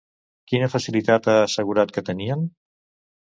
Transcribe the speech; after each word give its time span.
Quina 0.51 0.69
facilitat 0.75 1.29
ha 1.33 1.35
assegurat 1.43 1.93
que 1.99 2.05
tenien? 2.09 2.47